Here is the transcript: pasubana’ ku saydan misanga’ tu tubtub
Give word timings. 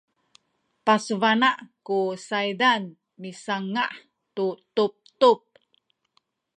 pasubana’ 0.85 1.49
ku 1.85 1.97
saydan 2.27 2.83
misanga’ 3.21 3.85
tu 4.35 4.45
tubtub 4.75 5.39